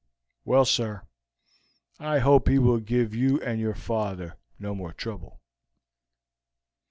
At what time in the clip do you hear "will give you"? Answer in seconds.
2.57-3.39